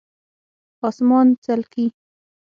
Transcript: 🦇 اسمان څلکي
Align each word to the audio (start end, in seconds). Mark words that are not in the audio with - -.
🦇 0.79 0.81
اسمان 0.89 1.27
څلکي 1.43 1.85